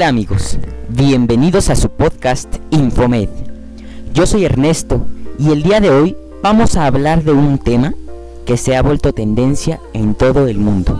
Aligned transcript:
Hola 0.00 0.08
amigos, 0.08 0.56
bienvenidos 0.88 1.68
a 1.68 1.76
su 1.76 1.90
podcast 1.90 2.56
Infomed. 2.70 3.28
Yo 4.14 4.24
soy 4.24 4.46
Ernesto 4.46 5.04
y 5.38 5.50
el 5.50 5.62
día 5.62 5.78
de 5.78 5.90
hoy 5.90 6.16
vamos 6.42 6.78
a 6.78 6.86
hablar 6.86 7.22
de 7.22 7.32
un 7.32 7.58
tema 7.58 7.92
que 8.46 8.56
se 8.56 8.74
ha 8.74 8.80
vuelto 8.80 9.12
tendencia 9.12 9.78
en 9.92 10.14
todo 10.14 10.48
el 10.48 10.56
mundo. 10.56 10.98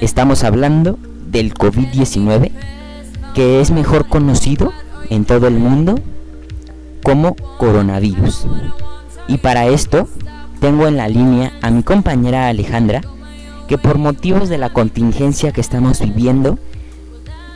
Estamos 0.00 0.42
hablando 0.42 0.98
del 1.30 1.54
COVID-19, 1.54 2.50
que 3.36 3.60
es 3.60 3.70
mejor 3.70 4.08
conocido 4.08 4.72
en 5.08 5.24
todo 5.24 5.46
el 5.46 5.54
mundo 5.54 5.94
como 7.04 7.36
coronavirus. 7.36 8.48
Y 9.28 9.38
para 9.38 9.68
esto 9.68 10.08
tengo 10.58 10.88
en 10.88 10.96
la 10.96 11.06
línea 11.06 11.52
a 11.62 11.70
mi 11.70 11.84
compañera 11.84 12.48
Alejandra, 12.48 13.02
que 13.68 13.78
por 13.78 13.98
motivos 13.98 14.48
de 14.48 14.58
la 14.58 14.72
contingencia 14.72 15.52
que 15.52 15.60
estamos 15.60 16.00
viviendo, 16.00 16.58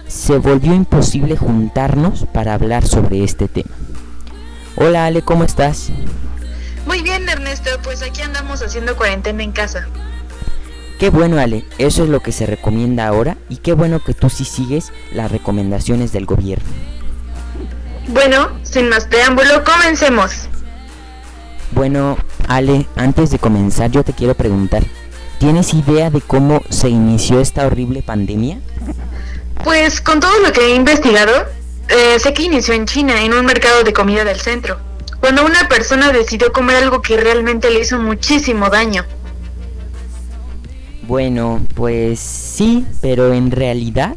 se 0.09 0.39
volvió 0.39 0.75
imposible 0.75 1.37
juntarnos 1.37 2.27
para 2.33 2.55
hablar 2.55 2.87
sobre 2.87 3.25
este 3.25 3.49
tema. 3.49 3.75
Hola 4.77 5.07
Ale, 5.07 5.23
¿cómo 5.23 5.45
estás? 5.45 5.91
Muy 6.87 7.03
bien 7.03 7.29
Ernesto, 7.29 7.71
pues 7.83 8.03
aquí 8.03 8.23
andamos 8.23 8.63
haciendo 8.63 8.97
cuarentena 8.97 9.43
en 9.43 9.53
casa. 9.53 9.89
Qué 10.99 11.11
bueno 11.11 11.39
Ale, 11.39 11.65
eso 11.79 12.05
es 12.05 12.09
lo 12.09 12.21
que 12.21 12.33
se 12.33 12.47
recomienda 12.47 13.07
ahora 13.07 13.37
y 13.49 13.57
qué 13.57 13.73
bueno 13.73 14.01
que 14.03 14.15
tú 14.15 14.31
sí 14.31 14.45
sigues 14.45 14.93
las 15.13 15.31
recomendaciones 15.31 16.13
del 16.13 16.27
gobierno. 16.27 16.69
Bueno, 18.09 18.51
sin 18.63 18.89
más 18.89 19.07
preámbulo, 19.07 19.65
comencemos. 19.65 20.49
Bueno, 21.73 22.17
Ale, 22.49 22.87
antes 22.95 23.31
de 23.31 23.39
comenzar 23.39 23.91
yo 23.91 24.05
te 24.05 24.13
quiero 24.13 24.35
preguntar, 24.35 24.85
¿tienes 25.39 25.75
idea 25.75 26.11
de 26.11 26.21
cómo 26.21 26.63
se 26.71 26.89
inició 26.89 27.41
esta 27.41 27.67
horrible 27.67 28.03
pandemia? 28.03 28.61
Pues 29.65 30.01
con 30.01 30.21
todo 30.21 30.39
lo 30.41 30.53
que 30.53 30.61
he 30.61 30.75
investigado, 30.75 31.47
eh, 31.89 32.19
sé 32.19 32.33
que 32.35 32.43
inició 32.43 32.75
en 32.75 32.87
China, 32.87 33.23
en 33.23 33.33
un 33.33 33.45
mercado 33.45 33.83
de 33.85 33.93
comida 33.93 34.25
del 34.25 34.41
centro, 34.41 34.79
cuando 35.21 35.45
una 35.45 35.69
persona 35.69 36.13
decidió 36.13 36.53
comer 36.53 36.77
algo 36.77 37.03
que 37.03 37.17
realmente 37.17 37.71
le 37.71 37.81
hizo 37.81 37.99
muchísimo 37.99 38.71
daño. 38.71 39.05
Bueno, 41.07 41.61
pues 41.75 42.19
sí, 42.19 42.85
pero 43.01 43.33
en 43.33 43.51
realidad 43.51 44.17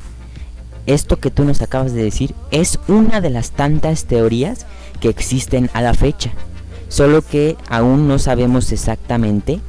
esto 0.88 1.20
que 1.20 1.30
tú 1.30 1.44
nos 1.44 1.62
acabas 1.62 1.94
de 1.94 2.04
decir 2.04 2.34
es 2.50 2.80
una 2.88 3.22
de 3.22 3.30
las 3.30 3.52
tantas 3.52 4.06
teorías 4.06 4.66
que 5.00 5.10
existen 5.10 5.70
a 5.74 5.82
la 5.82 5.94
fecha, 5.94 6.32
solo 6.88 7.22
que 7.22 7.58
aún 7.70 8.08
no 8.08 8.18
sabemos 8.18 8.72
exactamente 8.72 9.60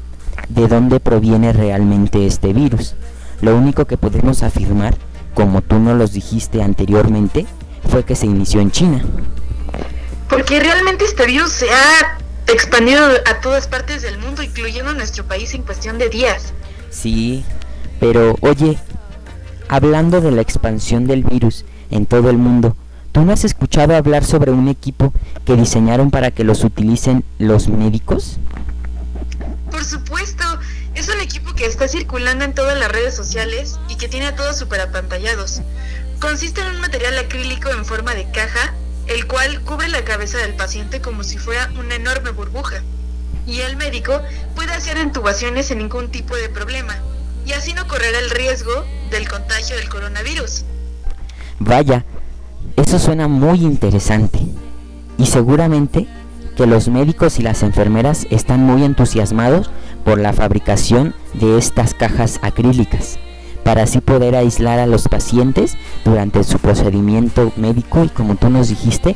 de 0.49 0.67
dónde 0.67 0.99
proviene 0.99 1.53
realmente 1.53 2.27
este 2.27 2.55
virus. 2.55 2.95
Lo 3.43 3.55
único 3.55 3.85
que 3.85 3.99
podemos 3.99 4.43
afirmar 4.43 4.97
como 5.35 5.63
tú 5.63 5.79
nos 5.79 5.97
los 5.97 6.13
dijiste 6.13 6.63
anteriormente, 6.63 7.47
fue 7.89 8.05
que 8.05 8.17
se 8.17 8.27
inició 8.27 8.61
en 8.61 8.71
China. 8.71 9.05
Porque 10.29 10.61
realmente 10.61 11.05
este 11.05 11.27
virus 11.27 11.51
se 11.51 11.71
ha 11.71 12.19
expandido 12.47 13.05
a 13.27 13.41
todas 13.41 13.67
partes 13.67 14.03
del 14.03 14.19
mundo, 14.19 14.43
incluyendo 14.43 14.95
nuestro 14.95 15.25
país 15.25 15.55
en 15.55 15.63
cuestión 15.63 15.99
de 15.99 16.09
días. 16.09 16.53
Sí, 16.91 17.45
pero 17.99 18.37
oye, 18.41 18.79
hablando 19.69 20.21
de 20.21 20.31
la 20.31 20.41
expansión 20.41 21.07
del 21.07 21.25
virus 21.25 21.65
en 21.91 22.07
todo 22.07 22.31
el 22.31 22.39
mundo, 22.39 22.77
¿tú 23.13 23.23
no 23.23 23.33
has 23.33 23.45
escuchado 23.45 23.97
hablar 23.97 24.25
sobre 24.25 24.51
un 24.51 24.69
equipo 24.69 25.13
que 25.45 25.57
diseñaron 25.57 26.11
para 26.11 26.31
que 26.31 26.45
los 26.45 26.65
utilicen 26.65 27.25
los 27.39 27.69
médicos? 27.69 28.39
Por 29.71 29.85
supuesto, 29.85 30.45
es 30.95 31.09
un 31.09 31.21
equipo 31.21 31.55
que 31.55 31.67
está 31.67 31.89
circulando 31.89 32.45
en 32.45 32.55
todas 32.55 32.79
las 32.79 32.91
redes 32.91 33.15
sociales 33.15 33.79
y 33.89 33.97
que 33.97 34.09
tiene 34.09 34.27
a 34.27 34.37
todos 34.37 34.59
super 34.59 34.81
apantallados. 34.81 35.63
Consiste 36.21 36.61
en 36.61 36.69
un 36.69 36.81
material 36.81 37.19
acrílico 37.19 37.71
en 37.71 37.85
forma 37.85 38.15
de 38.15 38.31
caja, 38.31 38.75
el 39.07 39.27
cual 39.27 39.61
cubre 39.63 39.89
la 39.89 40.05
cabeza 40.05 40.39
del 40.39 40.55
paciente 40.55 41.01
como 41.01 41.25
si 41.25 41.39
fuera 41.39 41.71
una 41.79 41.95
enorme 41.95 42.31
burbuja. 42.31 42.83
Y 43.47 43.61
el 43.61 43.77
médico 43.77 44.21
puede 44.55 44.73
hacer 44.73 44.99
intubaciones 44.99 45.67
sin 45.67 45.79
ningún 45.79 46.11
tipo 46.11 46.37
de 46.37 46.49
problema, 46.49 46.97
y 47.47 47.53
así 47.53 47.73
no 47.73 47.87
correr 47.89 48.15
el 48.15 48.31
riesgo 48.31 48.85
del 49.11 49.29
contagio 49.29 49.77
del 49.77 49.89
coronavirus. 49.89 50.65
Vaya, 51.59 52.05
eso 52.77 52.99
suena 52.99 53.29
muy 53.29 53.63
interesante. 53.63 54.39
Y 55.19 55.27
seguramente 55.27 56.07
que 56.57 56.67
los 56.67 56.89
médicos 56.89 57.39
y 57.39 57.43
las 57.43 57.63
enfermeras 57.63 58.27
están 58.31 58.61
muy 58.61 58.85
entusiasmados 58.85 59.71
por 60.11 60.19
la 60.19 60.33
fabricación 60.33 61.15
de 61.35 61.57
estas 61.57 61.95
cajas 61.95 62.41
acrílicas, 62.43 63.21
para 63.63 63.85
así 63.85 64.01
poder 64.01 64.35
aislar 64.35 64.81
a 64.81 64.87
los 64.89 65.07
pacientes 65.07 65.77
durante 66.05 66.43
su 66.43 66.59
procedimiento 66.59 67.53
médico 67.55 68.03
y 68.03 68.09
como 68.09 68.35
tú 68.35 68.51
nos 68.51 68.71
dijiste, 68.71 69.15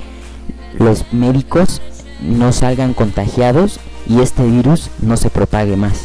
los 0.78 1.12
médicos 1.12 1.82
no 2.20 2.52
salgan 2.52 2.94
contagiados 2.94 3.80
y 4.06 4.20
este 4.20 4.44
virus 4.44 4.88
no 5.00 5.16
se 5.16 5.30
propague 5.30 5.76
más. 5.76 5.98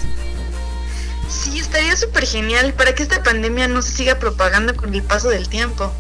Sí, 1.30 1.60
estaría 1.60 1.96
súper 1.96 2.26
genial 2.26 2.74
para 2.74 2.96
que 2.96 3.04
esta 3.04 3.22
pandemia 3.22 3.68
no 3.68 3.84
se 3.84 3.92
siga 3.92 4.18
propagando 4.18 4.76
con 4.76 4.92
el 4.96 5.04
paso 5.04 5.30
del 5.30 5.50
tiempo. 5.50 5.92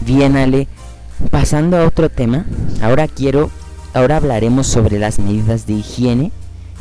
Bien, 0.00 0.36
Ale, 0.36 0.68
pasando 1.30 1.78
a 1.78 1.86
otro 1.86 2.10
tema, 2.10 2.44
ahora 2.82 3.08
quiero, 3.08 3.50
ahora 3.94 4.18
hablaremos 4.18 4.66
sobre 4.66 4.98
las 4.98 5.18
medidas 5.18 5.66
de 5.66 5.72
higiene 5.72 6.32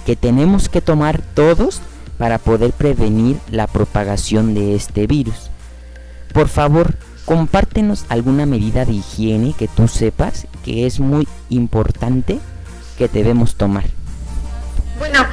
que 0.05 0.15
tenemos 0.15 0.69
que 0.69 0.81
tomar 0.81 1.21
todos 1.33 1.81
para 2.17 2.37
poder 2.37 2.71
prevenir 2.71 3.39
la 3.49 3.67
propagación 3.67 4.53
de 4.53 4.75
este 4.75 5.07
virus. 5.07 5.49
Por 6.33 6.47
favor, 6.47 6.95
compártenos 7.25 8.05
alguna 8.09 8.45
medida 8.45 8.85
de 8.85 8.93
higiene 8.93 9.55
que 9.57 9.67
tú 9.67 9.87
sepas 9.87 10.47
que 10.63 10.85
es 10.85 10.99
muy 10.99 11.27
importante 11.49 12.39
que 12.97 13.07
debemos 13.07 13.55
tomar. 13.55 13.85
Bueno, 14.99 15.25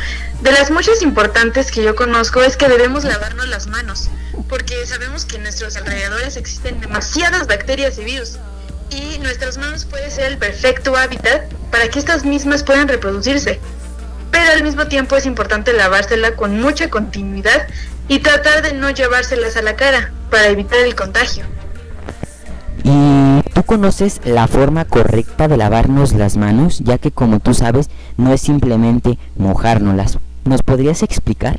de 0.42 0.52
las 0.52 0.70
muchas 0.70 1.02
importantes 1.02 1.70
que 1.70 1.82
yo 1.82 1.94
conozco 1.94 2.42
es 2.42 2.56
que 2.56 2.68
debemos 2.68 3.04
lavarnos 3.04 3.48
las 3.48 3.66
manos, 3.66 4.08
porque 4.48 4.86
sabemos 4.86 5.26
que 5.26 5.36
en 5.36 5.42
nuestros 5.42 5.76
alrededores 5.76 6.36
existen 6.36 6.80
demasiadas 6.80 7.46
bacterias 7.46 7.98
y 7.98 8.04
virus, 8.04 8.38
y 8.90 9.18
nuestras 9.18 9.58
manos 9.58 9.84
pueden 9.84 10.10
ser 10.10 10.32
el 10.32 10.38
perfecto 10.38 10.96
hábitat 10.96 11.52
para 11.70 11.88
que 11.88 11.98
estas 11.98 12.24
mismas 12.24 12.62
puedan 12.62 12.88
reproducirse 12.88 13.60
pero 14.38 14.52
al 14.52 14.62
mismo 14.62 14.86
tiempo 14.86 15.16
es 15.16 15.26
importante 15.26 15.72
lavársela 15.72 16.36
con 16.36 16.60
mucha 16.60 16.88
continuidad 16.88 17.66
y 18.06 18.20
tratar 18.20 18.62
de 18.62 18.72
no 18.72 18.88
llevárselas 18.88 19.56
a 19.56 19.62
la 19.62 19.74
cara 19.74 20.12
para 20.30 20.46
evitar 20.46 20.78
el 20.78 20.94
contagio. 20.94 21.44
¿Y 22.84 23.42
tú 23.52 23.64
conoces 23.64 24.20
la 24.22 24.46
forma 24.46 24.84
correcta 24.84 25.48
de 25.48 25.56
lavarnos 25.56 26.12
las 26.12 26.36
manos? 26.36 26.78
Ya 26.84 26.98
que 26.98 27.10
como 27.10 27.40
tú 27.40 27.52
sabes, 27.52 27.90
no 28.16 28.32
es 28.32 28.40
simplemente 28.40 29.18
mojárnoslas. 29.34 30.18
¿Nos 30.44 30.62
podrías 30.62 31.02
explicar? 31.02 31.58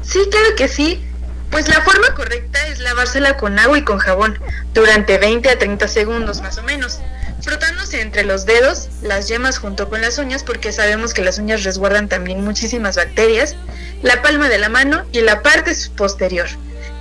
Sí, 0.00 0.20
claro 0.30 0.56
que 0.56 0.68
sí. 0.68 1.04
Pues 1.50 1.68
la 1.68 1.82
forma 1.82 2.14
correcta 2.14 2.66
es 2.68 2.80
lavársela 2.80 3.36
con 3.36 3.58
agua 3.58 3.76
y 3.76 3.82
con 3.82 3.98
jabón 3.98 4.38
durante 4.72 5.18
20 5.18 5.50
a 5.50 5.58
30 5.58 5.86
segundos 5.86 6.40
más 6.40 6.56
o 6.56 6.62
menos 6.62 6.98
frotándose 7.46 8.00
entre 8.00 8.24
los 8.24 8.44
dedos, 8.44 8.88
las 9.02 9.28
yemas 9.28 9.58
junto 9.58 9.88
con 9.88 10.00
las 10.02 10.18
uñas, 10.18 10.42
porque 10.42 10.72
sabemos 10.72 11.14
que 11.14 11.22
las 11.22 11.38
uñas 11.38 11.62
resguardan 11.62 12.08
también 12.08 12.44
muchísimas 12.44 12.96
bacterias, 12.96 13.54
la 14.02 14.20
palma 14.20 14.48
de 14.48 14.58
la 14.58 14.68
mano 14.68 15.04
y 15.12 15.20
la 15.20 15.42
parte 15.42 15.72
posterior. 15.96 16.48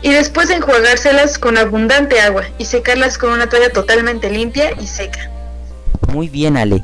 Y 0.04 0.12
después 0.12 0.52
enjuagárselas 0.52 1.40
con 1.40 1.58
abundante 1.58 2.22
agua 2.22 2.44
y 2.60 2.66
secarlas 2.66 3.18
con 3.18 3.32
una 3.32 3.50
toalla 3.50 3.72
totalmente 3.74 4.30
limpia 4.30 4.72
y 4.80 4.86
seca. 4.86 5.32
Muy 6.10 6.30
bien, 6.30 6.58
Ale. 6.58 6.84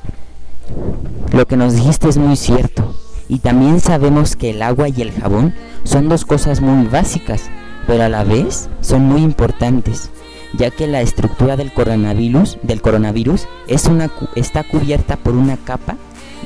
Lo 1.32 1.46
que 1.46 1.56
nos 1.56 1.76
dijiste 1.76 2.10
es 2.10 2.18
muy 2.18 2.38
cierto. 2.38 2.98
Y 3.30 3.40
también 3.40 3.80
sabemos 3.80 4.36
que 4.36 4.50
el 4.50 4.64
agua 4.64 4.90
y 4.90 5.04
el 5.04 5.12
jabón 5.12 5.54
son 5.84 6.10
dos 6.10 6.26
cosas 6.26 6.62
muy 6.62 6.88
básicas, 6.88 7.44
pero 7.86 8.04
a 8.04 8.10
la 8.10 8.24
vez 8.24 8.70
son 8.82 9.04
muy 9.04 9.22
importantes 9.22 10.10
ya 10.54 10.72
que 10.72 10.88
la 10.88 11.02
estructura 11.02 11.56
del 11.58 11.74
coronavirus, 11.74 12.58
del 12.64 12.82
coronavirus 12.82 13.48
es 13.68 13.86
una, 13.86 14.12
está 14.36 14.64
cubierta 14.64 15.18
por 15.18 15.36
una 15.36 15.58
capa 15.58 15.98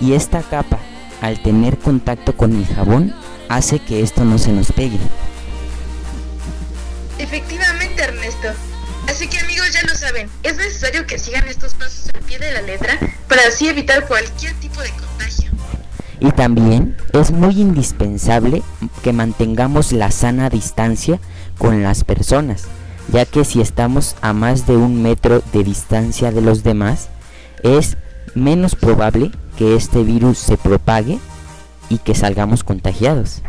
y 0.01 0.13
esta 0.13 0.41
capa, 0.41 0.79
al 1.21 1.41
tener 1.41 1.77
contacto 1.77 2.35
con 2.35 2.55
el 2.55 2.65
jabón, 2.67 3.13
hace 3.49 3.79
que 3.79 4.01
esto 4.01 4.25
no 4.25 4.37
se 4.37 4.51
nos 4.51 4.71
pegue. 4.71 4.99
Efectivamente, 7.17 8.03
Ernesto. 8.03 8.49
Así 9.07 9.27
que 9.27 9.39
amigos 9.39 9.71
ya 9.71 9.83
lo 9.83 9.95
saben, 9.95 10.29
es 10.43 10.57
necesario 10.57 11.05
que 11.05 11.19
sigan 11.19 11.47
estos 11.47 11.75
pasos 11.75 12.09
al 12.13 12.21
pie 12.21 12.39
de 12.39 12.51
la 12.51 12.61
letra 12.61 12.97
para 13.29 13.43
así 13.47 13.67
evitar 13.67 14.07
cualquier 14.07 14.53
tipo 14.55 14.81
de 14.81 14.89
contagio. 14.89 15.51
Y 16.19 16.31
también 16.31 16.97
es 17.13 17.31
muy 17.31 17.61
indispensable 17.61 18.63
que 19.03 19.13
mantengamos 19.13 19.91
la 19.91 20.09
sana 20.11 20.49
distancia 20.49 21.19
con 21.57 21.83
las 21.83 22.03
personas, 22.03 22.63
ya 23.09 23.25
que 23.25 23.45
si 23.45 23.61
estamos 23.61 24.15
a 24.21 24.33
más 24.33 24.65
de 24.67 24.75
un 24.75 25.01
metro 25.01 25.41
de 25.53 25.63
distancia 25.63 26.31
de 26.31 26.41
los 26.41 26.63
demás, 26.63 27.09
es 27.63 27.97
menos 28.33 28.75
probable 28.75 29.31
que 29.57 29.75
este 29.75 30.03
virus 30.03 30.37
se 30.37 30.57
propague 30.57 31.19
y 31.89 31.99
que 31.99 32.15
salgamos 32.15 32.63
contagiados. 32.63 33.41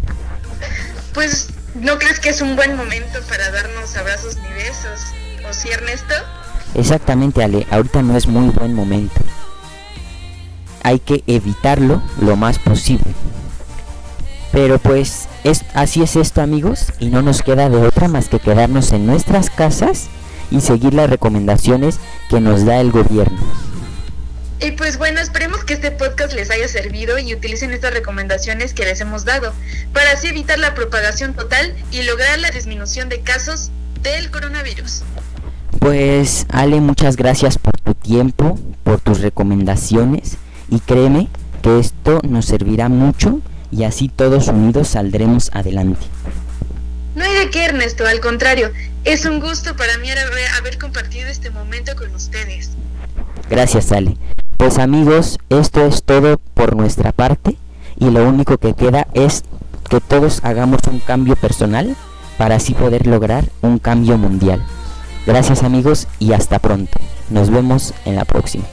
Pues, 1.15 1.49
¿no 1.75 1.99
crees 1.99 2.21
que 2.21 2.29
es 2.29 2.41
un 2.41 2.57
buen 2.57 2.77
momento 2.77 3.19
para 3.29 3.51
darnos 3.51 3.97
abrazos 3.97 4.37
ni 4.37 4.49
besos? 4.55 5.01
¿O 5.49 5.53
sí, 5.53 5.69
Ernesto? 5.71 6.15
Exactamente, 6.75 7.43
Ale, 7.43 7.67
ahorita 7.71 8.03
no 8.03 8.17
es 8.17 8.27
muy 8.27 8.51
buen 8.51 8.75
momento. 8.75 9.21
Hay 10.83 10.99
que 10.99 11.25
evitarlo 11.27 12.03
lo 12.21 12.37
más 12.37 12.59
posible. 12.59 13.15
Pero 14.53 14.79
pues 14.79 15.29
es, 15.45 15.63
así 15.75 16.03
es 16.03 16.17
esto 16.17 16.41
amigos 16.41 16.93
y 16.99 17.11
no 17.11 17.23
nos 17.23 17.43
queda 17.43 17.69
de 17.69 17.79
otra 17.79 18.09
más 18.09 18.29
que 18.29 18.39
quedarnos 18.39 18.93
en 18.93 19.07
nuestras 19.07 19.51
casas 19.51 20.09
y 20.51 20.61
seguir 20.61 20.95
las 20.95 21.11
recomendaciones 21.11 21.99
que 22.31 22.41
nos 22.41 22.65
da 22.65 22.81
el 22.81 22.93
gobierno. 22.93 23.39
Y 24.61 24.71
pues 24.73 24.97
bueno, 24.97 25.21
esperemos 25.21 25.65
que 25.65 25.75
este 25.75 25.91
podcast 25.91 26.33
les 26.33 26.51
haya 26.51 26.67
servido 26.67 27.19
y 27.19 27.35
utilicen 27.35 27.73
estas 27.73 27.93
recomendaciones 27.93 28.73
que 28.73 28.85
les 28.85 29.01
hemos 29.01 29.27
dado 29.27 29.53
para 29.93 30.13
así 30.13 30.29
evitar 30.29 30.59
la 30.59 30.75
propagación 30.75 31.35
total 31.35 31.75
y 31.93 32.03
lograr 32.03 32.39
la 32.39 32.51
disminución 32.51 33.11
de 33.11 33.21
casos 33.21 33.71
del 34.03 34.31
coronavirus. 34.31 35.03
Pues 35.79 36.47
Ale, 36.49 36.81
muchas 36.81 37.17
gracias 37.17 37.59
por 37.59 37.79
tu 37.79 37.93
tiempo, 37.95 38.59
por 38.83 39.01
tus 39.01 39.21
recomendaciones 39.21 40.39
y 40.71 40.81
créeme 40.81 41.29
que 41.63 41.79
esto 41.79 42.21
nos 42.27 42.47
servirá 42.47 42.89
mucho 42.89 43.41
y 43.77 43.85
así 43.85 44.09
todos 44.09 44.49
unidos 44.49 44.89
saldremos 44.89 45.51
adelante. 45.53 46.07
No 47.15 47.25
hay 47.25 47.35
de 47.35 47.51
qué, 47.51 47.65
Ernesto, 47.65 48.07
al 48.07 48.21
contrario, 48.21 48.71
es 49.05 49.25
un 49.25 49.41
gusto 49.41 49.77
para 49.77 49.99
mí 49.99 50.09
haber 50.11 50.79
compartido 50.79 51.29
este 51.29 51.51
momento 51.51 51.95
con 51.97 52.15
ustedes. 52.15 52.71
Gracias, 53.49 53.93
Ale. 53.93 54.17
Pues 54.57 54.79
amigos, 54.79 55.39
esto 55.51 55.87
es 55.87 56.03
todo 56.03 56.39
por 56.55 56.77
nuestra 56.77 57.13
parte 57.13 57.57
y 57.99 58.11
lo 58.11 58.27
único 58.27 58.59
que 58.59 58.75
queda 58.75 59.07
es 59.15 59.45
que 59.89 60.01
todos 60.01 60.41
hagamos 60.43 60.81
un 60.91 60.99
cambio 60.99 61.37
personal 61.37 61.97
para 62.39 62.57
así 62.57 62.75
poder 62.75 63.07
lograr 63.07 63.45
un 63.63 63.79
cambio 63.79 64.19
mundial. 64.19 64.63
Gracias 65.27 65.63
amigos 65.63 66.09
y 66.19 66.33
hasta 66.33 66.59
pronto. 66.59 66.99
Nos 67.31 67.51
vemos 67.51 67.93
en 68.05 68.17
la 68.17 68.25
próxima. 68.25 68.65